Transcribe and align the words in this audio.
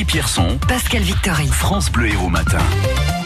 Guy 0.00 0.04
Pierson, 0.06 0.58
Pascal 0.66 1.02
Victory. 1.02 1.46
France 1.48 1.90
Bleu 1.90 2.06
Héros 2.08 2.30
Matin. 2.30 3.19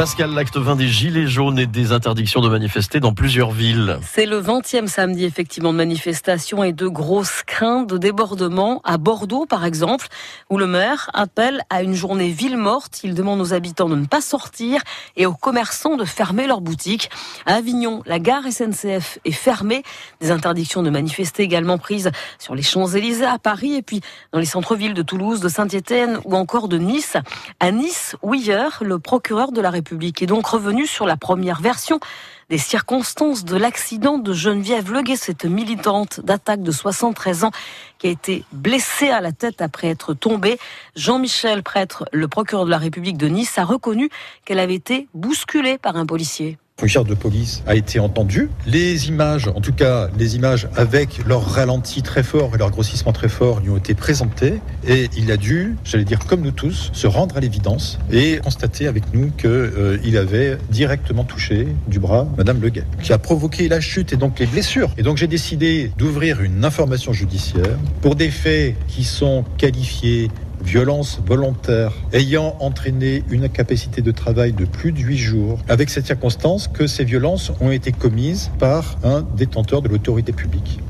Pascal, 0.00 0.32
l'acte 0.32 0.56
20 0.56 0.76
des 0.76 0.88
Gilets 0.88 1.26
jaunes 1.26 1.58
et 1.58 1.66
des 1.66 1.92
interdictions 1.92 2.40
de 2.40 2.48
manifester 2.48 3.00
dans 3.00 3.12
plusieurs 3.12 3.50
villes. 3.50 3.98
C'est 4.02 4.24
le 4.24 4.40
20e 4.40 4.86
samedi, 4.86 5.26
effectivement, 5.26 5.72
de 5.72 5.76
manifestations 5.76 6.64
et 6.64 6.72
de 6.72 6.88
grosses 6.88 7.42
craintes 7.46 7.86
de 7.86 7.98
débordement. 7.98 8.80
À 8.84 8.96
Bordeaux, 8.96 9.44
par 9.44 9.66
exemple, 9.66 10.08
où 10.48 10.56
le 10.56 10.66
maire 10.66 11.10
appelle 11.12 11.60
à 11.68 11.82
une 11.82 11.92
journée 11.92 12.30
ville 12.30 12.56
morte. 12.56 13.00
Il 13.04 13.12
demande 13.12 13.42
aux 13.42 13.52
habitants 13.52 13.90
de 13.90 13.94
ne 13.94 14.06
pas 14.06 14.22
sortir 14.22 14.80
et 15.18 15.26
aux 15.26 15.34
commerçants 15.34 15.98
de 15.98 16.06
fermer 16.06 16.46
leurs 16.46 16.62
boutiques. 16.62 17.10
À 17.44 17.56
Avignon, 17.56 18.02
la 18.06 18.18
gare 18.18 18.44
SNCF 18.50 19.18
est 19.26 19.32
fermée. 19.32 19.82
Des 20.22 20.30
interdictions 20.30 20.82
de 20.82 20.88
manifester 20.88 21.42
également 21.42 21.76
prises 21.76 22.10
sur 22.38 22.54
les 22.54 22.62
Champs-Élysées 22.62 23.26
à 23.26 23.38
Paris 23.38 23.74
et 23.74 23.82
puis 23.82 24.00
dans 24.32 24.38
les 24.38 24.46
centres-villes 24.46 24.94
de 24.94 25.02
Toulouse, 25.02 25.40
de 25.40 25.50
Saint-Étienne 25.50 26.20
ou 26.24 26.36
encore 26.36 26.68
de 26.68 26.78
Nice. 26.78 27.18
À 27.60 27.70
Nice, 27.70 28.16
ou 28.22 28.32
hier, 28.32 28.78
le 28.80 28.98
procureur 28.98 29.52
de 29.52 29.60
la 29.60 29.68
République 29.68 29.89
est 29.92 30.26
donc 30.26 30.46
revenu 30.46 30.86
sur 30.86 31.06
la 31.06 31.16
première 31.16 31.60
version 31.60 32.00
des 32.48 32.58
circonstances 32.58 33.44
de 33.44 33.56
l'accident 33.56 34.18
de 34.18 34.32
Geneviève 34.32 34.92
Leguet, 34.92 35.16
cette 35.16 35.44
militante 35.44 36.20
d'attaque 36.20 36.62
de 36.62 36.72
73 36.72 37.44
ans 37.44 37.52
qui 37.98 38.08
a 38.08 38.10
été 38.10 38.44
blessée 38.52 39.08
à 39.08 39.20
la 39.20 39.30
tête 39.30 39.62
après 39.62 39.86
être 39.86 40.14
tombée. 40.14 40.58
Jean-Michel 40.96 41.62
Prêtre, 41.62 42.06
le 42.12 42.26
procureur 42.26 42.64
de 42.64 42.70
la 42.70 42.78
République 42.78 43.16
de 43.16 43.28
Nice, 43.28 43.56
a 43.56 43.64
reconnu 43.64 44.10
qu'elle 44.44 44.58
avait 44.58 44.74
été 44.74 45.06
bousculée 45.14 45.78
par 45.78 45.96
un 45.96 46.06
policier 46.06 46.58
fonctionnaire 46.80 47.08
de 47.08 47.14
police 47.14 47.62
a 47.66 47.74
été 47.74 48.00
entendu. 48.00 48.48
Les 48.66 49.08
images, 49.08 49.48
en 49.48 49.60
tout 49.60 49.72
cas 49.72 50.08
les 50.18 50.36
images 50.36 50.68
avec 50.76 51.20
leur 51.26 51.44
ralenti 51.44 52.02
très 52.02 52.22
fort 52.22 52.52
et 52.54 52.58
leur 52.58 52.70
grossissement 52.70 53.12
très 53.12 53.28
fort, 53.28 53.60
lui 53.60 53.70
ont 53.70 53.76
été 53.76 53.94
présentées 53.94 54.60
et 54.88 55.10
il 55.16 55.30
a 55.30 55.36
dû, 55.36 55.76
j'allais 55.84 56.04
dire 56.04 56.20
comme 56.20 56.40
nous 56.40 56.50
tous, 56.50 56.90
se 56.94 57.06
rendre 57.06 57.36
à 57.36 57.40
l'évidence 57.40 57.98
et 58.10 58.38
constater 58.42 58.86
avec 58.86 59.12
nous 59.12 59.30
qu'il 59.30 59.50
euh, 59.50 60.20
avait 60.20 60.56
directement 60.70 61.24
touché 61.24 61.68
du 61.86 61.98
bras 61.98 62.26
Madame 62.38 62.60
Leguet, 62.60 62.84
qui 63.02 63.12
a 63.12 63.18
provoqué 63.18 63.68
la 63.68 63.80
chute 63.80 64.14
et 64.14 64.16
donc 64.16 64.38
les 64.38 64.46
blessures. 64.46 64.90
Et 64.96 65.02
donc 65.02 65.18
j'ai 65.18 65.26
décidé 65.26 65.92
d'ouvrir 65.98 66.40
une 66.40 66.64
information 66.64 67.12
judiciaire 67.12 67.76
pour 68.00 68.14
des 68.14 68.30
faits 68.30 68.74
qui 68.88 69.04
sont 69.04 69.44
qualifiés 69.58 70.30
violence 70.62 71.20
volontaire 71.24 71.92
ayant 72.12 72.56
entraîné 72.60 73.24
une 73.30 73.44
incapacité 73.44 74.02
de 74.02 74.10
travail 74.10 74.52
de 74.52 74.64
plus 74.64 74.92
de 74.92 75.00
8 75.00 75.16
jours, 75.18 75.58
avec 75.68 75.90
cette 75.90 76.06
circonstance 76.06 76.68
que 76.68 76.86
ces 76.86 77.04
violences 77.04 77.52
ont 77.60 77.70
été 77.70 77.92
commises 77.92 78.50
par 78.58 78.96
un 79.04 79.22
détenteur 79.22 79.82
de 79.82 79.88
l'autorité 79.88 80.32
publique. 80.32 80.80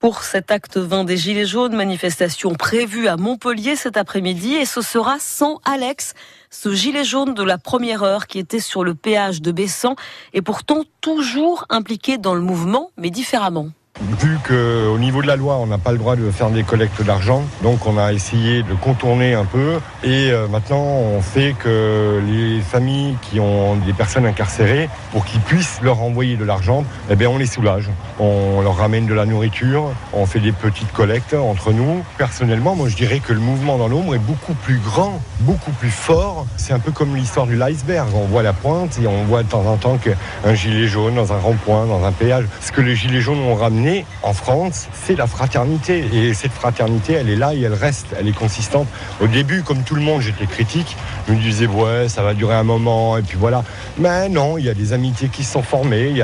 Pour 0.00 0.22
cet 0.22 0.50
acte 0.50 0.78
20 0.78 1.04
des 1.04 1.18
Gilets 1.18 1.44
jaunes, 1.44 1.76
manifestation 1.76 2.54
prévue 2.54 3.06
à 3.06 3.18
Montpellier 3.18 3.76
cet 3.76 3.98
après-midi 3.98 4.54
et 4.54 4.64
ce 4.64 4.80
sera 4.80 5.18
sans 5.20 5.60
Alex, 5.66 6.14
ce 6.48 6.72
gilet 6.72 7.04
jaune 7.04 7.34
de 7.34 7.42
la 7.42 7.58
première 7.58 8.02
heure 8.02 8.26
qui 8.26 8.38
était 8.38 8.60
sur 8.60 8.82
le 8.82 8.94
péage 8.94 9.42
de 9.42 9.52
Bessan 9.52 9.96
et 10.32 10.40
pourtant 10.40 10.84
toujours 11.02 11.66
impliqué 11.68 12.16
dans 12.16 12.34
le 12.34 12.40
mouvement 12.40 12.92
mais 12.96 13.10
différemment. 13.10 13.68
Vu 14.00 14.38
qu'au 14.46 14.96
niveau 14.96 15.20
de 15.20 15.26
la 15.26 15.36
loi, 15.36 15.58
on 15.58 15.66
n'a 15.66 15.76
pas 15.76 15.92
le 15.92 15.98
droit 15.98 16.16
de 16.16 16.30
faire 16.30 16.48
des 16.48 16.62
collectes 16.62 17.02
d'argent, 17.02 17.42
donc 17.62 17.86
on 17.86 17.98
a 17.98 18.14
essayé 18.14 18.62
de 18.62 18.72
contourner 18.72 19.34
un 19.34 19.44
peu. 19.44 19.78
Et 20.02 20.30
euh, 20.30 20.48
maintenant, 20.48 20.82
on 20.82 21.20
fait 21.20 21.54
que 21.58 22.22
les 22.26 22.60
familles 22.62 23.16
qui 23.20 23.40
ont 23.40 23.76
des 23.76 23.92
personnes 23.92 24.24
incarcérées, 24.24 24.88
pour 25.12 25.26
qu'ils 25.26 25.40
puissent 25.40 25.80
leur 25.82 26.00
envoyer 26.00 26.36
de 26.36 26.44
l'argent, 26.44 26.84
eh 27.10 27.16
bien, 27.16 27.28
on 27.28 27.36
les 27.36 27.44
soulage. 27.44 27.90
On 28.18 28.62
leur 28.62 28.76
ramène 28.76 29.06
de 29.06 29.12
la 29.12 29.26
nourriture, 29.26 29.90
on 30.14 30.24
fait 30.24 30.40
des 30.40 30.52
petites 30.52 30.92
collectes 30.92 31.34
entre 31.34 31.72
nous. 31.72 32.02
Personnellement, 32.16 32.74
moi, 32.74 32.88
je 32.88 32.96
dirais 32.96 33.20
que 33.20 33.34
le 33.34 33.40
mouvement 33.40 33.76
dans 33.76 33.88
l'ombre 33.88 34.14
est 34.14 34.18
beaucoup 34.18 34.54
plus 34.54 34.78
grand, 34.78 35.20
beaucoup 35.40 35.72
plus 35.72 35.90
fort. 35.90 36.46
C'est 36.56 36.72
un 36.72 36.78
peu 36.78 36.90
comme 36.90 37.14
l'histoire 37.14 37.46
du 37.46 37.56
l'iceberg. 37.56 38.08
On 38.14 38.26
voit 38.26 38.42
la 38.42 38.54
pointe 38.54 38.98
et 39.02 39.06
on 39.06 39.24
voit 39.24 39.42
de 39.42 39.48
temps 39.48 39.66
en 39.66 39.76
temps 39.76 39.98
qu'un 39.98 40.54
gilet 40.54 40.86
jaune 40.86 41.16
dans 41.16 41.34
un 41.34 41.38
rond-point, 41.38 41.84
dans 41.84 42.04
un 42.04 42.12
péage. 42.12 42.46
Ce 42.62 42.72
que 42.72 42.80
les 42.80 42.96
gilets 42.96 43.20
jaunes 43.20 43.40
ont 43.40 43.54
ramené, 43.54 43.89
en 44.22 44.32
France, 44.32 44.88
c'est 44.92 45.16
la 45.16 45.26
fraternité. 45.26 46.04
Et 46.12 46.34
cette 46.34 46.52
fraternité, 46.52 47.14
elle 47.14 47.28
est 47.28 47.36
là 47.36 47.54
et 47.54 47.60
elle 47.62 47.74
reste, 47.74 48.06
elle 48.18 48.28
est 48.28 48.36
consistante. 48.36 48.86
Au 49.20 49.26
début, 49.26 49.62
comme 49.62 49.82
tout 49.82 49.94
le 49.94 50.02
monde, 50.02 50.20
j'étais 50.20 50.46
critique. 50.46 50.96
Je 51.28 51.32
me 51.32 51.40
disais, 51.40 51.66
ouais, 51.66 52.08
ça 52.08 52.22
va 52.22 52.34
durer 52.34 52.54
un 52.54 52.62
moment, 52.62 53.16
et 53.16 53.22
puis 53.22 53.36
voilà. 53.38 53.64
Mais 53.98 54.28
non, 54.28 54.58
il 54.58 54.64
y 54.64 54.68
a 54.68 54.74
des 54.74 54.92
amitiés 54.92 55.28
qui 55.28 55.44
se 55.44 55.52
sont 55.52 55.62
formées. 55.62 56.22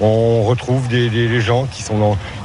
On 0.00 0.42
retrouve 0.42 0.88
des, 0.88 1.40
gens 1.40 1.66
qui, 1.66 1.84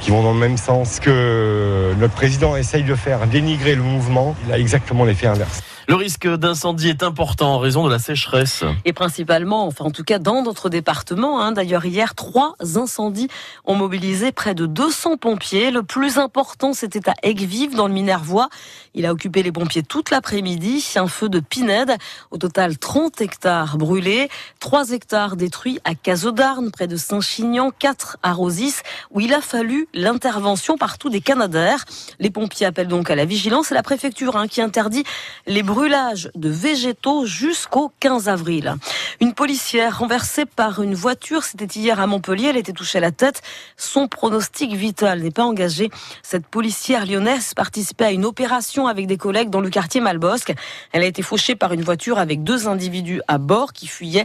qui 0.00 0.10
vont 0.10 0.22
dans 0.22 0.32
le 0.32 0.38
même 0.38 0.56
sens 0.56 1.00
que 1.00 1.94
notre 1.98 2.14
président 2.14 2.56
essaye 2.56 2.84
de 2.84 2.94
faire, 2.94 3.26
dénigrer 3.26 3.74
le 3.74 3.82
mouvement. 3.82 4.34
Il 4.46 4.52
a 4.52 4.58
exactement 4.58 5.04
l'effet 5.04 5.26
inverse. 5.26 5.62
Le 5.88 5.94
risque 5.94 6.26
d'incendie 6.26 6.88
est 6.88 7.04
important 7.04 7.54
en 7.54 7.58
raison 7.60 7.84
de 7.84 7.90
la 7.92 8.00
sécheresse. 8.00 8.64
Et 8.84 8.92
principalement, 8.92 9.68
enfin 9.68 9.84
en 9.84 9.92
tout 9.92 10.02
cas 10.02 10.18
dans 10.18 10.42
notre 10.42 10.68
département. 10.68 11.40
Hein. 11.40 11.52
D'ailleurs, 11.52 11.84
hier, 11.84 12.16
trois 12.16 12.56
incendies 12.74 13.28
ont 13.66 13.76
mobilisé 13.76 14.32
près 14.32 14.56
de 14.56 14.66
200 14.66 15.16
pompiers. 15.16 15.70
Le 15.70 15.84
plus 15.84 16.18
important, 16.18 16.72
c'était 16.72 17.08
à 17.08 17.14
Aigues-Vives, 17.22 17.76
dans 17.76 17.86
le 17.86 17.94
Minervois. 17.94 18.48
Il 18.94 19.06
a 19.06 19.12
occupé 19.12 19.44
les 19.44 19.52
pompiers 19.52 19.84
toute 19.84 20.10
l'après-midi. 20.10 20.84
Un 20.96 21.06
feu 21.06 21.28
de 21.28 21.38
pinède. 21.38 21.92
Au 22.32 22.38
total, 22.38 22.78
30 22.78 23.20
hectares 23.20 23.78
brûlés, 23.78 24.28
3 24.58 24.90
hectares 24.90 25.36
détruits 25.36 25.78
à 25.84 25.94
Cazodarne, 25.94 26.72
près 26.72 26.88
de 26.88 26.96
Saint-Chinian, 26.96 27.70
4 27.70 28.16
à 28.24 28.32
Rosis, 28.32 28.82
où 29.12 29.20
il 29.20 29.32
a 29.32 29.40
fallu 29.40 29.86
l'intervention 29.94 30.78
partout 30.78 31.10
des 31.10 31.20
Canadaires. 31.20 31.84
Les 32.18 32.30
pompiers 32.30 32.66
appellent 32.66 32.88
donc 32.88 33.08
à 33.08 33.14
la 33.14 33.24
vigilance 33.24 33.70
et 33.70 33.74
la 33.74 33.84
préfecture 33.84 34.36
hein, 34.36 34.48
qui 34.48 34.60
interdit 34.60 35.04
les 35.46 35.62
brûlés 35.62 35.75
brûlage 35.76 36.30
de 36.34 36.48
végétaux 36.48 37.26
jusqu'au 37.26 37.92
15 38.00 38.30
avril. 38.30 38.76
Une 39.20 39.34
policière 39.34 39.98
renversée 39.98 40.46
par 40.46 40.80
une 40.80 40.94
voiture, 40.94 41.44
c'était 41.44 41.66
hier 41.66 42.00
à 42.00 42.06
Montpellier, 42.06 42.46
elle 42.46 42.56
était 42.56 42.72
touchée 42.72 42.96
à 42.96 43.02
la 43.02 43.10
tête. 43.10 43.42
Son 43.76 44.08
pronostic 44.08 44.72
vital 44.72 45.20
n'est 45.20 45.30
pas 45.30 45.44
engagé. 45.44 45.90
Cette 46.22 46.46
policière 46.46 47.04
lyonnaise 47.04 47.52
participait 47.52 48.06
à 48.06 48.10
une 48.10 48.24
opération 48.24 48.86
avec 48.86 49.06
des 49.06 49.18
collègues 49.18 49.50
dans 49.50 49.60
le 49.60 49.68
quartier 49.68 50.00
Malbosque. 50.00 50.54
Elle 50.92 51.02
a 51.02 51.06
été 51.06 51.20
fauchée 51.20 51.56
par 51.56 51.74
une 51.74 51.82
voiture 51.82 52.18
avec 52.18 52.42
deux 52.42 52.68
individus 52.68 53.20
à 53.28 53.36
bord 53.36 53.74
qui 53.74 53.86
fuyaient. 53.86 54.24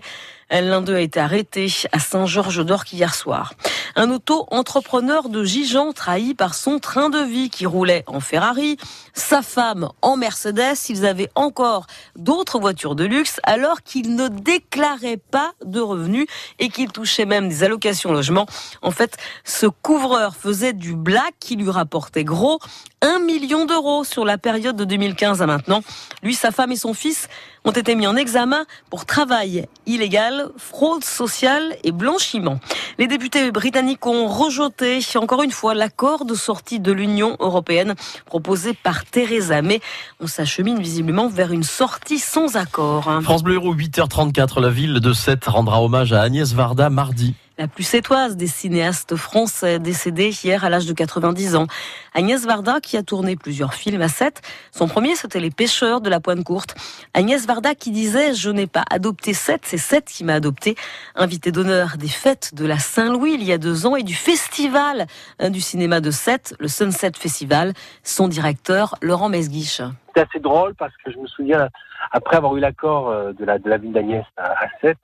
L'un 0.52 0.82
d'eux 0.82 0.96
a 0.96 1.00
été 1.00 1.18
arrêté 1.22 1.72
à 1.94 2.00
Saint-Georges-d'Orc 2.00 2.92
hier 2.92 3.16
soir. 3.16 3.54
Un 3.96 4.10
auto-entrepreneur 4.12 5.30
de 5.30 5.46
Gijan 5.46 5.94
trahi 5.94 6.34
par 6.34 6.56
son 6.56 6.80
train 6.80 7.10
de 7.10 7.20
vie 7.20 7.50
qui 7.50 7.66
roulait 7.66 8.04
en 8.06 8.20
Ferrari, 8.20 8.76
sa 9.14 9.42
femme 9.42 9.90
en 10.02 10.18
Mercedes. 10.18 10.76
Ils 10.90 11.06
avaient 11.06 11.30
encore 11.36 11.88
d'autres 12.18 12.60
voitures 12.60 12.96
de 12.96 13.06
luxe 13.06 13.40
alors 13.44 13.82
qu'ils 13.82 14.14
ne 14.16 14.28
déclaraient 14.28 15.18
pas 15.18 15.54
de 15.64 15.80
revenus 15.80 16.26
et 16.60 16.68
qu'ils 16.68 16.92
touchaient 16.92 17.26
même 17.26 17.48
des 17.48 17.64
allocations 17.64 18.12
logement. 18.12 18.46
En 18.82 18.92
fait, 18.92 19.16
ce 19.46 19.68
couvreur 19.68 20.36
faisait 20.36 20.74
du 20.74 20.96
black 20.96 21.34
qui 21.40 21.56
lui 21.56 21.70
rapportait 21.70 22.26
gros 22.26 22.60
1 23.02 23.20
million 23.20 23.66
d'euros 23.66 24.04
sur 24.04 24.26
la 24.26 24.38
période 24.38 24.76
de 24.76 24.86
2015 24.86 25.42
à 25.42 25.46
maintenant. 25.48 25.82
Lui, 26.24 26.36
sa 26.36 26.52
femme 26.52 26.72
et 26.72 26.76
son 26.76 26.94
fils 26.94 27.30
ont 27.66 27.72
été 27.72 27.96
mis 27.96 28.08
en 28.08 28.16
examen 28.16 28.66
pour 28.90 29.06
travail 29.06 29.68
illégal, 29.86 30.41
fraude 30.58 31.04
sociale 31.04 31.76
et 31.84 31.92
blanchiment. 31.92 32.60
Les 32.98 33.08
députés 33.08 33.52
britanniques 33.52 34.06
ont 34.06 34.28
rejeté 34.28 35.00
encore 35.16 35.44
une 35.44 35.52
fois 35.52 35.74
l'accord 35.74 36.26
de 36.26 36.36
sortie 36.36 36.80
de 36.80 36.92
l'Union 36.92 37.38
européenne 37.40 37.96
proposé 38.26 38.74
par 38.74 39.06
Theresa 39.06 39.62
May. 39.62 39.82
On 40.20 40.28
s'achemine 40.28 40.80
visiblement 40.80 41.28
vers 41.28 41.52
une 41.52 41.64
sortie 41.64 42.20
sans 42.20 42.56
accord. 42.56 43.12
France 43.24 43.44
Bleu 43.44 43.56
Héros, 43.56 43.76
8h34, 43.76 44.62
la 44.62 44.70
ville 44.70 45.00
de 45.00 45.14
Sète 45.14 45.46
rendra 45.46 45.82
hommage 45.82 46.14
à 46.14 46.22
Agnès 46.22 46.54
Varda 46.54 46.90
mardi 46.90 47.36
la 47.62 47.68
plus 47.68 47.84
sétoise 47.84 48.38
des 48.38 48.48
cinéastes 48.48 49.16
français, 49.16 49.78
décédée 49.78 50.32
hier 50.44 50.66
à 50.66 50.70
l'âge 50.72 50.88
de 50.88 50.94
90 50.94 51.56
ans. 51.56 51.68
Agnès 52.16 52.44
Varda, 52.44 52.80
qui 52.82 52.98
a 52.98 53.04
tourné 53.04 53.36
plusieurs 53.36 53.76
films 53.76 54.02
à 54.02 54.08
7. 54.08 54.42
Son 54.72 54.88
premier, 54.88 55.16
c'était 55.16 55.40
Les 55.40 55.52
Pêcheurs 55.52 56.02
de 56.02 56.10
la 56.10 56.20
Pointe 56.20 56.44
Courte. 56.44 56.74
Agnès 57.14 57.46
Varda 57.46 57.76
qui 57.76 57.92
disait, 57.92 58.34
je 58.34 58.50
n'ai 58.50 58.66
pas 58.66 58.84
adopté 58.90 59.36
7, 59.36 59.62
c'est 59.64 59.78
7 59.78 60.06
qui 60.06 60.24
m'a 60.24 60.34
adopté. 60.34 60.74
Invité 61.14 61.52
d'honneur 61.52 61.98
des 61.98 62.08
fêtes 62.08 62.56
de 62.56 62.66
la 62.66 62.80
Saint-Louis 62.80 63.36
il 63.36 63.44
y 63.44 63.54
a 63.54 63.60
deux 63.60 63.86
ans 63.86 63.96
et 63.96 64.02
du 64.02 64.16
festival 64.16 65.06
hein, 65.38 65.52
du 65.52 65.62
cinéma 65.62 66.02
de 66.02 66.10
7, 66.10 66.56
le 66.60 66.68
Sunset 66.68 67.12
Festival. 67.16 67.74
Son 68.02 68.28
directeur, 68.28 68.96
Laurent 69.04 69.30
Mesguiche. 69.30 69.84
C'est 70.16 70.28
assez 70.28 70.40
drôle 70.40 70.74
parce 70.74 70.94
que 71.06 71.12
je 71.12 71.18
me 71.20 71.28
souviens, 71.28 71.70
après 72.12 72.38
avoir 72.38 72.56
eu 72.58 72.60
l'accord 72.60 73.10
euh, 73.10 73.34
de 73.34 73.46
la, 73.46 73.60
de 73.60 73.70
la 73.70 73.78
ville 73.78 73.94
d'Agnès 73.94 74.26
à, 74.36 74.66
7, 74.82 74.98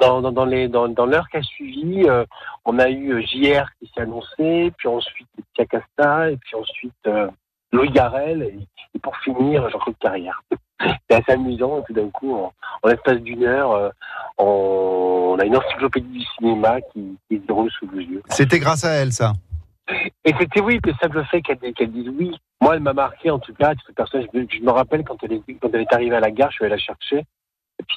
dans, 0.00 0.22
dans, 0.22 0.32
dans, 0.32 0.44
les, 0.44 0.68
dans, 0.68 0.88
dans 0.88 1.06
l'heure 1.06 1.28
qui 1.28 1.36
a 1.36 1.42
suivi, 1.42 2.04
euh, 2.08 2.24
on 2.64 2.78
a 2.78 2.88
eu 2.88 3.12
euh, 3.12 3.20
JR 3.20 3.66
qui 3.78 3.90
s'est 3.94 4.02
annoncé, 4.02 4.72
puis 4.76 4.88
ensuite 4.88 5.28
Tia 5.54 5.66
Casta, 5.66 6.30
et 6.30 6.36
puis 6.36 6.56
ensuite 6.56 6.92
euh, 7.06 7.28
Garel, 7.72 8.42
et, 8.42 8.98
pour 9.00 9.16
finir 9.18 9.68
Jean-Claude 9.70 9.96
Carrière. 10.00 10.42
C'est 11.08 11.16
assez 11.16 11.32
amusant, 11.32 11.80
et 11.80 11.84
tout 11.84 11.92
d'un 11.92 12.08
coup, 12.10 12.34
en, 12.34 12.52
en 12.82 12.88
l'espace 12.88 13.18
d'une 13.18 13.44
heure, 13.44 13.92
on, 14.38 15.34
on, 15.34 15.38
a 15.38 15.44
une 15.44 15.56
encyclopédie 15.56 16.18
du 16.18 16.24
cinéma 16.36 16.80
qui, 16.92 17.16
qui 17.28 17.36
se 17.36 17.46
déroule 17.46 17.70
sous 17.70 17.86
vos 17.86 17.98
yeux. 17.98 18.22
C'était 18.30 18.58
grâce 18.58 18.84
à 18.84 18.90
elle, 18.90 19.12
ça 19.12 19.32
Et 20.24 20.34
c'était 20.38 20.60
oui, 20.60 20.80
le 20.84 20.92
simple 20.94 21.24
fait 21.26 21.40
qu'elle 21.40 21.58
qu'elle 21.74 21.92
dise 21.92 22.08
oui. 22.18 22.36
Moi, 22.60 22.74
elle 22.74 22.80
m'a 22.80 22.92
marqué 22.92 23.30
en 23.30 23.38
tout 23.38 23.54
cas. 23.54 23.74
Personne, 23.94 24.26
je, 24.34 24.40
je 24.50 24.62
me 24.62 24.70
rappelle 24.70 25.04
quand 25.04 25.16
elle, 25.22 25.34
est, 25.34 25.42
quand 25.60 25.68
elle 25.72 25.82
est 25.82 25.92
arrivée 25.92 26.16
à 26.16 26.20
la 26.20 26.32
gare, 26.32 26.50
je 26.50 26.56
suis 26.56 26.64
allé 26.64 26.74
la 26.74 26.78
chercher. 26.78 27.24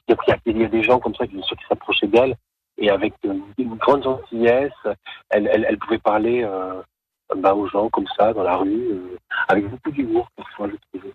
Puis 0.07 0.39
il 0.45 0.61
y 0.61 0.65
a 0.65 0.67
des 0.67 0.83
gens 0.83 0.99
comme 0.99 1.15
ça 1.15 1.27
qui, 1.27 1.37
qui 1.37 1.65
s'approchaient 1.67 2.07
d'elle 2.07 2.35
et 2.77 2.89
avec 2.89 3.13
une 3.23 3.75
grande 3.75 4.03
gentillesse, 4.03 4.71
elle, 5.29 5.47
elle, 5.47 5.77
pouvait 5.77 5.99
parler 5.99 6.43
euh, 6.43 6.81
bah, 7.37 7.55
aux 7.55 7.67
gens 7.67 7.89
comme 7.89 8.07
ça 8.17 8.33
dans 8.33 8.43
la 8.43 8.57
rue, 8.57 8.89
euh, 8.91 9.17
avec 9.47 9.69
beaucoup 9.69 9.91
d'humour 9.91 10.27
parfois, 10.35 10.67
je 10.67 10.99
trouve. 10.99 11.11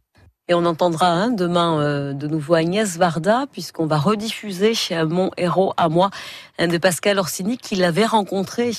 Et 0.48 0.54
on 0.54 0.64
entendra 0.64 1.06
hein, 1.06 1.30
demain 1.30 1.80
euh, 1.80 2.12
de 2.12 2.26
nouveau 2.26 2.54
Agnès 2.54 2.98
Varda, 2.98 3.44
puisqu'on 3.52 3.86
va 3.86 3.98
rediffuser 3.98 4.72
Mon 5.06 5.30
héros 5.36 5.72
à 5.76 5.88
moi 5.88 6.10
de 6.68 6.78
Pascal 6.78 7.18
Orsini, 7.18 7.58
qu'il 7.58 7.82
avait 7.84 8.04
rencontré 8.04 8.72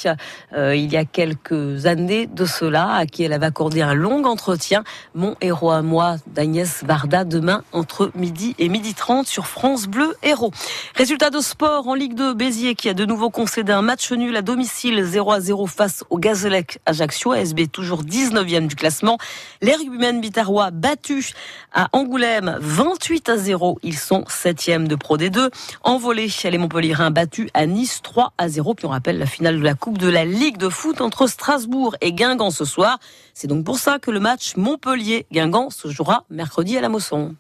euh, 0.54 0.76
il 0.76 0.92
y 0.92 0.98
a 0.98 1.06
quelques 1.06 1.86
années 1.86 2.28
de 2.28 2.46
cela, 2.46 2.94
à 2.94 3.06
qui 3.06 3.24
elle 3.24 3.34
avait 3.34 3.46
accordé 3.46 3.82
un 3.82 3.94
long 3.94 4.24
entretien. 4.26 4.84
Mon 5.16 5.36
héros 5.42 5.72
à 5.72 5.82
moi 5.82 6.18
d'Agnès 6.28 6.84
Varda, 6.84 7.24
demain 7.24 7.64
entre 7.72 8.12
midi 8.16 8.56
et 8.60 8.70
midi 8.70 8.94
30 8.94 9.28
sur 9.28 9.48
France 9.48 9.88
Bleu 9.88 10.16
Héros. 10.24 10.52
Résultat 10.96 11.30
de 11.30 11.40
sport 11.40 11.88
en 11.88 11.96
Ligue 11.96 12.16
2, 12.16 12.34
Béziers 12.34 12.76
qui 12.76 12.90
a 12.90 12.94
de 12.94 13.06
nouveau 13.06 13.30
concédé 13.30 13.72
un 13.72 13.82
match 13.82 14.12
nul 14.12 14.36
à 14.36 14.42
domicile 14.42 15.04
0 15.04 15.32
à 15.32 15.40
0 15.40 15.68
face 15.68 16.04
au 16.10 16.18
Gazélec 16.18 16.80
Ajaccio, 16.86 17.32
ASB 17.32 17.72
toujours 17.72 18.04
19e 18.04 18.68
du 18.68 18.76
classement. 18.76 19.18
Les 19.62 19.76
rugbymen 19.76 20.22
bitarois 20.22 20.72
battus 20.72 21.34
à 21.74 21.90
Angoulême 21.94 22.58
28 22.60 23.30
à 23.30 23.38
0. 23.38 23.80
Ils 23.84 23.98
sont 23.98 24.24
7e 24.24 24.88
de 24.88 24.96
Pro 24.96 25.18
D2. 25.18 25.50
En 25.84 25.98
volée, 25.98 26.30
les 26.44 26.58
Montpellierins 26.58 27.12
battus 27.12 27.50
à 27.54 27.66
Nice 27.72 28.02
3 28.04 28.34
à 28.38 28.50
0. 28.50 28.76
Puis 28.76 28.86
on 28.86 28.90
rappelle 28.90 29.18
la 29.18 29.26
finale 29.26 29.58
de 29.58 29.64
la 29.64 29.74
Coupe 29.74 29.98
de 29.98 30.10
la 30.10 30.26
Ligue 30.26 30.58
de 30.58 30.70
foot 30.70 31.02
entre 31.02 31.28
Strasbourg 31.28 31.96
et 32.02 32.14
Guingamp 32.14 32.52
ce 32.52 32.66
soir. 32.66 33.00
C'est 33.34 33.48
donc 33.48 33.66
pour 33.66 33.80
ça 33.80 33.98
que 33.98 34.12
le 34.12 34.20
match 34.20 34.56
Montpellier-Guingamp 34.58 35.70
se 35.70 35.88
jouera 35.88 36.26
mercredi 36.30 36.78
à 36.78 36.82
la 36.82 36.90
Mosson. 36.90 37.36